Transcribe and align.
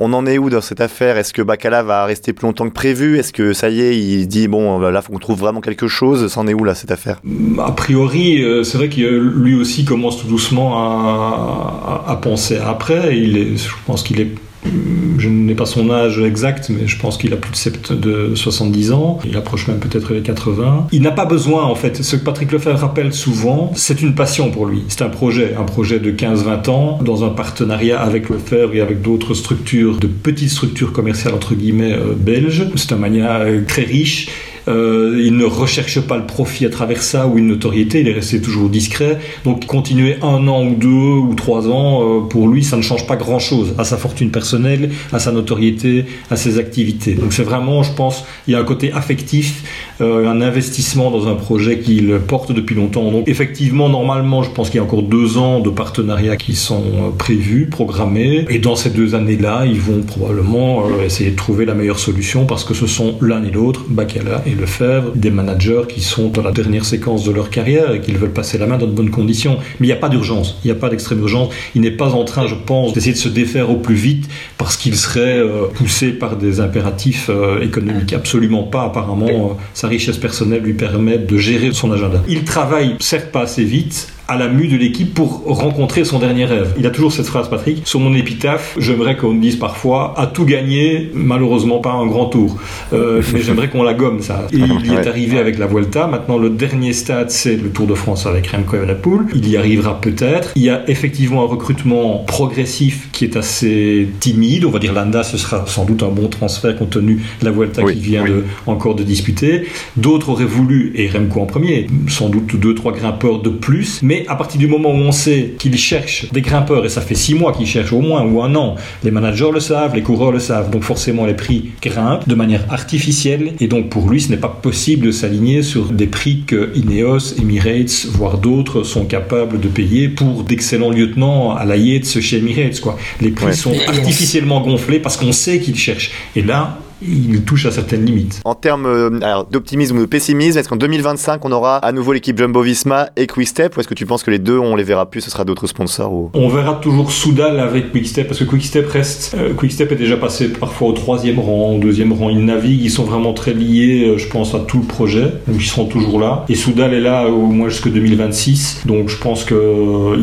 On 0.00 0.12
en 0.12 0.26
est 0.26 0.38
où 0.38 0.48
dans 0.48 0.60
cette 0.60 0.80
affaire? 0.80 1.16
Est-ce 1.16 1.32
que 1.32 1.42
Bacala 1.42 1.82
va 1.82 2.04
rester 2.04 2.32
plus 2.32 2.46
longtemps 2.46 2.68
que 2.68 2.72
prévu? 2.72 3.18
Est-ce 3.18 3.32
que 3.32 3.52
ça 3.52 3.68
y 3.68 3.80
est, 3.80 3.98
il 3.98 4.28
dit 4.28 4.46
bon 4.46 4.78
là 4.78 5.02
faut 5.02 5.12
qu'on 5.12 5.18
trouve 5.18 5.40
vraiment 5.40 5.60
quelque 5.60 5.88
chose? 5.88 6.28
C'en 6.32 6.46
est 6.46 6.54
où 6.54 6.62
là 6.62 6.76
cette 6.76 6.92
affaire? 6.92 7.20
A 7.58 7.72
priori, 7.72 8.40
euh, 8.40 8.62
c'est 8.62 8.78
vrai 8.78 8.88
qu'il 8.88 9.08
lui 9.08 9.56
aussi 9.56 9.84
commence 9.84 10.20
tout 10.20 10.28
doucement 10.28 10.78
à, 10.78 12.04
à, 12.06 12.14
penser 12.14 12.58
après. 12.58 13.18
Il 13.18 13.36
est, 13.36 13.56
je 13.56 13.74
pense 13.86 14.04
qu'il 14.04 14.20
est 14.20 14.30
je 14.64 15.28
n'ai 15.28 15.54
pas 15.54 15.66
son 15.66 15.90
âge 15.90 16.20
exact, 16.20 16.70
mais 16.70 16.86
je 16.86 16.98
pense 16.98 17.16
qu'il 17.16 17.32
a 17.32 17.36
plus 17.36 17.52
de, 17.90 18.34
70 18.34 18.92
ans. 18.92 19.18
Il 19.24 19.36
approche 19.36 19.68
même 19.68 19.78
peut-être 19.78 20.12
les 20.12 20.20
80. 20.20 20.88
Il 20.92 21.02
n'a 21.02 21.10
pas 21.10 21.24
besoin, 21.24 21.64
en 21.64 21.74
fait, 21.74 22.02
ce 22.02 22.16
que 22.16 22.24
Patrick 22.24 22.52
Lefebvre 22.52 22.78
rappelle 22.78 23.12
souvent, 23.12 23.72
c'est 23.74 24.02
une 24.02 24.14
passion 24.14 24.50
pour 24.50 24.66
lui. 24.66 24.84
C'est 24.88 25.02
un 25.02 25.08
projet, 25.08 25.54
un 25.58 25.64
projet 25.64 25.98
de 25.98 26.10
15-20 26.10 26.70
ans, 26.70 26.98
dans 27.02 27.24
un 27.24 27.30
partenariat 27.30 28.00
avec 28.00 28.28
Lefebvre 28.28 28.74
et 28.74 28.80
avec 28.80 29.02
d'autres 29.02 29.34
structures, 29.34 29.98
de 29.98 30.06
petites 30.06 30.50
structures 30.50 30.92
commerciales, 30.92 31.34
entre 31.34 31.54
guillemets, 31.54 31.92
euh, 31.92 32.14
belges. 32.16 32.66
C'est 32.76 32.92
un 32.92 32.96
mania 32.96 33.40
euh, 33.40 33.62
très 33.66 33.82
riche 33.82 34.28
euh, 34.68 35.20
il 35.24 35.36
ne 35.36 35.44
recherche 35.44 36.00
pas 36.00 36.16
le 36.16 36.26
profit 36.26 36.66
à 36.66 36.70
travers 36.70 37.02
ça 37.02 37.26
ou 37.26 37.38
une 37.38 37.48
notoriété, 37.48 38.00
il 38.00 38.08
est 38.08 38.12
resté 38.12 38.40
toujours 38.40 38.68
discret. 38.68 39.18
Donc 39.44 39.66
continuer 39.66 40.16
un 40.22 40.46
an 40.46 40.64
ou 40.64 40.74
deux 40.74 40.88
ou 40.88 41.34
trois 41.34 41.68
ans, 41.68 42.02
euh, 42.02 42.20
pour 42.20 42.48
lui, 42.48 42.62
ça 42.62 42.76
ne 42.76 42.82
change 42.82 43.06
pas 43.06 43.16
grand-chose 43.16 43.74
à 43.78 43.84
sa 43.84 43.96
fortune 43.96 44.30
personnelle, 44.30 44.90
à 45.12 45.18
sa 45.18 45.32
notoriété, 45.32 46.04
à 46.30 46.36
ses 46.36 46.58
activités. 46.58 47.14
Donc 47.14 47.32
c'est 47.32 47.42
vraiment, 47.42 47.82
je 47.82 47.92
pense, 47.92 48.24
il 48.46 48.52
y 48.52 48.54
a 48.54 48.58
un 48.60 48.64
côté 48.64 48.92
affectif, 48.92 49.87
un 50.00 50.40
investissement 50.40 51.10
dans 51.10 51.28
un 51.28 51.34
projet 51.34 51.80
qu'il 51.80 52.18
porte 52.26 52.52
depuis 52.52 52.74
longtemps. 52.74 53.10
Donc 53.10 53.28
effectivement, 53.28 53.88
normalement, 53.88 54.42
je 54.42 54.50
pense 54.50 54.70
qu'il 54.70 54.78
y 54.78 54.80
a 54.80 54.84
encore 54.84 55.02
deux 55.02 55.38
ans 55.38 55.60
de 55.60 55.70
partenariat 55.70 56.36
qui 56.36 56.54
sont 56.54 57.12
prévus, 57.16 57.66
programmés. 57.66 58.46
Et 58.48 58.58
dans 58.58 58.76
ces 58.76 58.90
deux 58.90 59.14
années-là, 59.14 59.64
ils 59.66 59.80
vont 59.80 60.02
probablement 60.02 60.84
essayer 61.04 61.30
de 61.30 61.36
trouver 61.36 61.64
la 61.64 61.74
meilleure 61.74 61.98
solution 61.98 62.46
parce 62.46 62.64
que 62.64 62.74
ce 62.74 62.86
sont 62.86 63.16
l'un 63.20 63.44
et 63.44 63.50
l'autre, 63.50 63.84
Bacala 63.88 64.42
et 64.46 64.54
le 64.54 64.66
faire, 64.66 65.10
des 65.14 65.30
managers 65.30 65.82
qui 65.88 66.00
sont 66.00 66.28
dans 66.28 66.42
la 66.42 66.52
dernière 66.52 66.84
séquence 66.84 67.24
de 67.24 67.32
leur 67.32 67.50
carrière 67.50 67.92
et 67.92 68.00
qui 68.00 68.12
veulent 68.12 68.32
passer 68.32 68.58
la 68.58 68.66
main 68.66 68.78
dans 68.78 68.86
de 68.86 68.92
bonnes 68.92 69.10
conditions. 69.10 69.56
Mais 69.80 69.86
il 69.86 69.90
n'y 69.90 69.92
a 69.92 69.96
pas 69.96 70.08
d'urgence, 70.08 70.58
il 70.64 70.68
n'y 70.68 70.72
a 70.72 70.80
pas 70.80 70.88
d'extrême 70.88 71.20
urgence. 71.20 71.52
Il 71.74 71.82
n'est 71.82 71.90
pas 71.90 72.14
en 72.14 72.24
train, 72.24 72.46
je 72.46 72.54
pense, 72.54 72.92
d'essayer 72.92 73.12
de 73.12 73.18
se 73.18 73.28
défaire 73.28 73.70
au 73.70 73.76
plus 73.76 73.94
vite 73.94 74.28
parce 74.58 74.76
qu'il 74.76 74.96
serait 74.96 75.38
euh, 75.38 75.68
poussé 75.72 76.10
par 76.10 76.36
des 76.36 76.60
impératifs 76.60 77.30
euh, 77.30 77.60
économiques. 77.60 78.12
Absolument 78.12 78.64
pas. 78.64 78.82
Apparemment, 78.84 79.28
euh, 79.28 79.62
sa 79.72 79.86
richesse 79.86 80.18
personnelle 80.18 80.62
lui 80.62 80.74
permet 80.74 81.16
de 81.16 81.38
gérer 81.38 81.72
son 81.72 81.92
agenda. 81.92 82.22
Il 82.28 82.44
travaille 82.44 82.96
certes 82.98 83.30
pas 83.30 83.42
assez 83.42 83.64
vite, 83.64 84.08
à 84.28 84.36
la 84.36 84.48
mue 84.48 84.68
de 84.68 84.76
l'équipe 84.76 85.14
pour 85.14 85.42
rencontrer 85.46 86.04
son 86.04 86.18
dernier 86.18 86.44
rêve. 86.44 86.74
Il 86.78 86.86
a 86.86 86.90
toujours 86.90 87.12
cette 87.12 87.26
phrase, 87.26 87.48
Patrick. 87.48 87.80
Sur 87.86 87.98
mon 87.98 88.14
épitaphe, 88.14 88.76
j'aimerais 88.78 89.16
qu'on 89.16 89.32
me 89.32 89.40
dise 89.40 89.56
parfois 89.56 90.12
a 90.18 90.26
tout 90.26 90.44
gagné, 90.44 91.10
malheureusement 91.14 91.78
pas 91.78 91.92
un 91.92 92.06
grand 92.06 92.26
tour. 92.26 92.56
Euh, 92.92 93.22
mais 93.32 93.40
j'aimerais 93.40 93.70
qu'on 93.70 93.82
la 93.82 93.94
gomme, 93.94 94.20
ça. 94.20 94.46
Et 94.52 94.58
il 94.58 94.86
y 94.86 94.94
est 94.94 95.06
arrivé 95.06 95.38
avec 95.38 95.58
la 95.58 95.66
Vuelta. 95.66 96.06
Maintenant, 96.06 96.36
le 96.36 96.50
dernier 96.50 96.92
stade, 96.92 97.30
c'est 97.30 97.56
le 97.56 97.70
Tour 97.70 97.86
de 97.86 97.94
France 97.94 98.26
avec 98.26 98.48
Remco 98.48 98.76
Evenepoel. 98.76 99.26
Il 99.34 99.48
y 99.48 99.56
arrivera 99.56 99.98
peut-être. 99.98 100.52
Il 100.56 100.62
y 100.62 100.70
a 100.70 100.88
effectivement 100.90 101.42
un 101.42 101.46
recrutement 101.46 102.18
progressif 102.26 103.08
qui 103.12 103.24
est 103.24 103.36
assez 103.36 104.08
timide. 104.20 104.66
On 104.66 104.70
va 104.70 104.78
dire 104.78 104.92
Landa, 104.92 105.22
ce 105.22 105.38
sera 105.38 105.66
sans 105.66 105.86
doute 105.86 106.02
un 106.02 106.08
bon 106.08 106.28
transfert 106.28 106.76
compte 106.76 106.90
tenu 106.90 107.22
de 107.40 107.46
la 107.46 107.50
Vuelta 107.50 107.82
qui 107.82 107.98
vient 107.98 108.24
de, 108.24 108.44
encore 108.66 108.94
de 108.94 109.04
disputer. 109.04 109.64
D'autres 109.96 110.28
auraient 110.28 110.44
voulu, 110.44 110.92
et 110.96 111.08
Remco 111.08 111.40
en 111.40 111.46
premier, 111.46 111.86
sans 112.08 112.28
doute 112.28 112.56
deux, 112.56 112.74
trois 112.74 112.92
grimpeurs 112.92 113.40
de 113.40 113.48
plus. 113.48 114.00
Mais 114.02 114.17
à 114.26 114.34
partir 114.34 114.58
du 114.58 114.66
moment 114.66 114.90
où 114.90 114.98
on 114.98 115.12
sait 115.12 115.54
qu'il 115.58 115.76
cherche 115.76 116.30
des 116.32 116.40
grimpeurs, 116.40 116.84
et 116.84 116.88
ça 116.88 117.00
fait 117.00 117.14
six 117.14 117.34
mois 117.34 117.52
qu'il 117.52 117.66
cherche 117.66 117.92
au 117.92 118.00
moins, 118.00 118.22
ou 118.24 118.42
un 118.42 118.54
an, 118.54 118.76
les 119.04 119.10
managers 119.10 119.50
le 119.52 119.60
savent, 119.60 119.94
les 119.94 120.02
coureurs 120.02 120.32
le 120.32 120.40
savent, 120.40 120.70
donc 120.70 120.82
forcément 120.82 121.26
les 121.26 121.34
prix 121.34 121.70
grimpent 121.82 122.28
de 122.28 122.34
manière 122.34 122.64
artificielle, 122.70 123.52
et 123.60 123.68
donc 123.68 123.88
pour 123.88 124.08
lui 124.10 124.20
ce 124.20 124.30
n'est 124.30 124.36
pas 124.36 124.48
possible 124.48 125.06
de 125.06 125.12
s'aligner 125.12 125.62
sur 125.62 125.92
des 125.92 126.06
prix 126.06 126.44
que 126.46 126.72
Ineos, 126.74 127.38
Emirates, 127.38 128.06
voire 128.10 128.38
d'autres 128.38 128.82
sont 128.82 129.04
capables 129.04 129.60
de 129.60 129.68
payer 129.68 130.08
pour 130.08 130.44
d'excellents 130.44 130.90
lieutenants 130.90 131.54
à 131.54 131.64
la 131.64 131.76
Yates 131.76 132.20
chez 132.20 132.38
Emirates. 132.38 132.80
Quoi. 132.80 132.98
Les 133.20 133.30
prix 133.30 133.54
sont 133.54 133.74
artificiellement 133.86 134.60
gonflés 134.60 134.98
parce 135.00 135.16
qu'on 135.16 135.32
sait 135.32 135.60
qu'il 135.60 135.76
cherche. 135.76 136.10
Et 136.36 136.42
là, 136.42 136.78
il 137.02 137.42
touche 137.42 137.66
à 137.66 137.70
certaines 137.70 138.04
limites. 138.04 138.40
En 138.44 138.54
termes 138.54 138.86
euh, 138.86 139.10
d'optimisme 139.50 139.98
ou 139.98 140.00
de 140.00 140.06
pessimisme, 140.06 140.58
est-ce 140.58 140.68
qu'en 140.68 140.76
2025 140.76 141.44
on 141.44 141.52
aura 141.52 141.76
à 141.76 141.92
nouveau 141.92 142.12
l'équipe 142.12 142.36
Jumbo 142.36 142.62
Visma 142.62 143.08
et 143.16 143.26
Quickstep 143.26 143.76
ou 143.76 143.80
est-ce 143.80 143.88
que 143.88 143.94
tu 143.94 144.06
penses 144.06 144.22
que 144.22 144.30
les 144.30 144.38
deux 144.38 144.58
on 144.58 144.76
les 144.76 144.84
verra 144.84 145.06
plus, 145.06 145.20
ce 145.20 145.30
sera 145.30 145.44
d'autres 145.44 145.66
sponsors 145.66 146.12
ou... 146.12 146.30
On 146.34 146.48
verra 146.48 146.74
toujours 146.74 147.10
Soudal 147.10 147.60
avec 147.60 147.92
Quickstep 147.92 148.26
parce 148.26 148.40
que 148.40 148.44
Quickstep 148.44 148.88
reste. 148.88 149.36
Euh, 149.38 149.54
Quickstep 149.54 149.92
est 149.92 149.96
déjà 149.96 150.16
passé 150.16 150.48
parfois 150.48 150.88
au 150.88 150.92
troisième 150.92 151.38
rang, 151.38 151.74
au 151.74 151.78
deuxième 151.78 152.12
rang. 152.12 152.30
Ils 152.30 152.44
naviguent, 152.44 152.82
ils 152.82 152.90
sont 152.90 153.04
vraiment 153.04 153.32
très 153.32 153.54
liés, 153.54 154.08
euh, 154.08 154.18
je 154.18 154.28
pense, 154.28 154.54
à 154.54 154.60
tout 154.60 154.78
le 154.78 154.86
projet. 154.86 155.34
Donc 155.46 155.56
ils 155.58 155.66
seront 155.66 155.86
toujours 155.86 156.18
là. 156.18 156.44
Et 156.48 156.54
Soudal 156.54 156.94
est 156.94 157.00
là 157.00 157.28
au 157.28 157.46
moins 157.46 157.68
jusqu'en 157.68 157.90
2026. 157.90 158.82
Donc 158.86 159.08
je 159.08 159.16
pense 159.16 159.44
qu'ils 159.44 159.56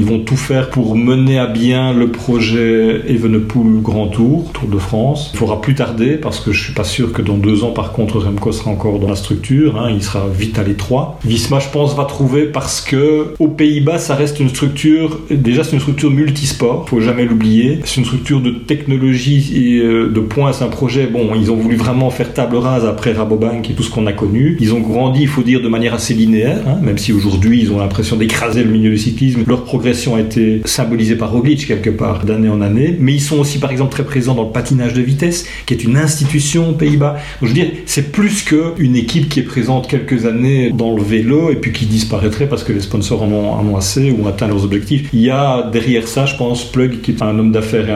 vont 0.06 0.20
tout 0.20 0.38
faire 0.38 0.70
pour 0.70 0.96
mener 0.96 1.40
à 1.40 1.48
bien 1.48 1.94
le 1.94 2.12
projet 2.12 3.02
Evenepoel 3.08 3.82
Grand 3.82 4.08
Tour, 4.08 4.52
Tour 4.54 4.70
de 4.70 4.78
France. 4.78 5.32
Il 5.34 5.38
faudra 5.38 5.62
plus 5.62 5.76
tarder 5.76 6.18
parce 6.18 6.40
que 6.40 6.52
je 6.52 6.65
suis 6.66 6.74
pas 6.74 6.84
sûr 6.84 7.14
que 7.14 7.22
dans 7.22 7.38
deux 7.38 7.64
ans, 7.64 7.72
par 7.72 7.92
contre, 7.92 8.20
Remco 8.20 8.52
sera 8.52 8.72
encore 8.72 9.00
dans 9.00 9.08
la 9.08 9.16
structure. 9.16 9.80
Hein, 9.80 9.92
il 9.92 10.04
sera 10.04 10.28
vite 10.28 10.58
à 10.58 10.64
l'étroit. 10.64 11.20
Visma, 11.24 11.60
je 11.60 11.70
pense, 11.70 11.96
va 11.96 12.06
trouver 12.06 12.46
parce 12.46 12.82
que 12.82 13.34
aux 13.40 13.48
Pays-Bas, 13.48 14.00
ça 14.00 14.16
reste 14.16 14.40
une 14.40 14.50
structure. 14.50 15.20
Déjà, 15.30 15.64
c'est 15.64 15.74
une 15.74 15.80
structure 15.80 16.12
multisport. 16.12 16.90
Faut 16.90 17.02
jamais 17.02 17.26
l'oublier. 17.26 17.80
C'est 17.86 17.98
une 17.98 18.06
structure 18.06 18.42
de 18.42 18.52
technologie 18.52 19.54
et 19.56 19.80
euh, 19.80 20.10
de 20.10 20.20
points. 20.20 20.54
C'est 20.54 20.64
un 20.64 20.70
projet. 20.70 21.08
Bon, 21.08 21.32
ils 21.36 21.52
ont 21.52 21.56
voulu 21.56 21.76
vraiment 21.76 22.10
faire 22.10 22.34
table 22.34 22.58
rase 22.58 22.86
après 22.86 23.14
Rabobank 23.14 23.70
et 23.70 23.74
tout 23.74 23.84
ce 23.84 23.92
qu'on 23.92 24.08
a 24.08 24.14
connu. 24.14 24.58
Ils 24.60 24.74
ont 24.74 24.80
grandi, 24.80 25.22
il 25.22 25.28
faut 25.28 25.44
dire, 25.44 25.62
de 25.62 25.68
manière 25.68 25.94
assez 25.94 26.14
linéaire. 26.14 26.64
Hein, 26.68 26.80
même 26.82 26.98
si 26.98 27.14
aujourd'hui, 27.14 27.62
ils 27.62 27.72
ont 27.72 27.78
l'impression 27.78 28.16
d'écraser 28.16 28.64
le 28.64 28.72
milieu 28.72 28.90
du 28.90 28.98
cyclisme. 28.98 29.44
Leur 29.46 29.64
progression 29.64 30.16
a 30.16 30.22
été 30.22 30.62
symbolisée 30.66 31.16
par 31.16 31.32
Roglic 31.32 31.68
quelque 31.68 31.92
part 31.92 32.26
d'année 32.26 32.50
en 32.50 32.62
année. 32.62 32.96
Mais 33.00 33.14
ils 33.14 33.22
sont 33.22 33.38
aussi, 33.38 33.60
par 33.60 33.72
exemple, 33.72 33.92
très 33.92 34.06
présents 34.06 34.34
dans 34.34 34.46
le 34.46 34.52
patinage 34.52 34.94
de 34.94 35.02
vitesse, 35.02 35.46
qui 35.66 35.74
est 35.74 35.84
une 35.84 35.98
institution 35.98 36.55
aux 36.62 36.74
Pays-Bas. 36.74 37.18
je 37.42 37.48
veux 37.48 37.54
dire, 37.54 37.68
c'est 37.86 38.12
plus 38.12 38.44
qu'une 38.44 38.96
équipe 38.96 39.30
qui 39.30 39.40
est 39.40 39.44
présente 39.44 39.88
quelques 39.88 40.26
années 40.26 40.72
dans 40.72 40.96
le 40.96 41.04
vélo 41.04 41.52
et 41.52 41.56
puis 41.56 41.72
qui 41.72 41.86
disparaîtrait 41.86 42.48
parce 42.48 42.64
que 42.64 42.74
les 42.74 42.82
sponsors 42.82 43.24
en 43.24 43.32
ont, 43.32 43.76
assez 43.78 44.12
ou 44.12 44.24
ont 44.24 44.28
atteint 44.28 44.48
leurs 44.48 44.64
objectifs. 44.64 45.10
Il 45.14 45.22
y 45.22 45.30
a 45.30 45.70
derrière 45.72 46.08
ça, 46.08 46.26
je 46.26 46.36
pense, 46.36 46.64
Plug, 46.64 47.02
qui 47.02 47.12
est 47.12 47.22
un 47.22 47.38
homme 47.38 47.52
d'affaires, 47.52 47.88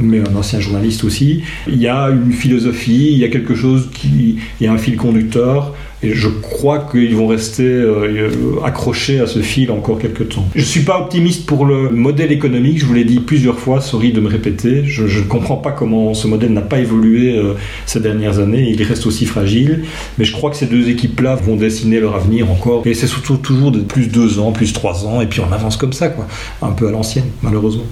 mais 0.00 0.20
un 0.20 0.36
ancien 0.36 0.60
journaliste 0.60 1.04
aussi. 1.04 1.42
Il 1.68 1.78
y 1.78 1.88
a 1.88 2.08
une 2.08 2.32
philosophie, 2.32 3.10
il 3.12 3.18
y 3.18 3.24
a 3.24 3.28
quelque 3.28 3.54
chose 3.54 3.88
qui, 3.92 4.38
il 4.60 4.64
y 4.64 4.66
a 4.66 4.72
un 4.72 4.78
fil 4.78 4.96
conducteur. 4.96 5.74
Et 6.02 6.14
je 6.14 6.28
crois 6.28 6.78
qu'ils 6.90 7.14
vont 7.14 7.26
rester 7.26 7.62
euh, 7.62 8.30
accrochés 8.64 9.20
à 9.20 9.26
ce 9.26 9.40
fil 9.40 9.70
encore 9.70 9.98
quelques 9.98 10.30
temps. 10.30 10.48
Je 10.54 10.60
ne 10.60 10.66
suis 10.66 10.80
pas 10.80 10.98
optimiste 10.98 11.44
pour 11.44 11.66
le 11.66 11.90
modèle 11.90 12.32
économique, 12.32 12.78
je 12.78 12.86
vous 12.86 12.94
l'ai 12.94 13.04
dit 13.04 13.20
plusieurs 13.20 13.58
fois, 13.58 13.82
sorry 13.82 14.12
de 14.12 14.20
me 14.20 14.28
répéter. 14.28 14.82
Je 14.84 15.02
ne 15.02 15.24
comprends 15.24 15.56
pas 15.56 15.72
comment 15.72 16.14
ce 16.14 16.26
modèle 16.26 16.52
n'a 16.52 16.62
pas 16.62 16.78
évolué 16.78 17.36
euh, 17.36 17.54
ces 17.84 18.00
dernières 18.00 18.38
années, 18.38 18.70
il 18.70 18.82
reste 18.82 19.06
aussi 19.06 19.26
fragile. 19.26 19.84
Mais 20.16 20.24
je 20.24 20.32
crois 20.32 20.50
que 20.50 20.56
ces 20.56 20.66
deux 20.66 20.88
équipes-là 20.88 21.34
vont 21.34 21.56
dessiner 21.56 22.00
leur 22.00 22.14
avenir 22.14 22.50
encore. 22.50 22.86
Et 22.86 22.94
c'est 22.94 23.06
surtout 23.06 23.36
toujours 23.36 23.70
de 23.70 23.80
plus 23.80 24.08
deux 24.08 24.38
ans, 24.38 24.52
plus 24.52 24.72
trois 24.72 25.06
ans, 25.06 25.20
et 25.20 25.26
puis 25.26 25.40
on 25.40 25.52
avance 25.52 25.76
comme 25.76 25.92
ça, 25.92 26.08
quoi. 26.08 26.26
Un 26.62 26.72
peu 26.72 26.88
à 26.88 26.90
l'ancienne, 26.90 27.26
malheureusement. 27.42 27.84